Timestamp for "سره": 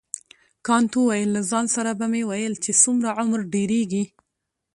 1.75-1.91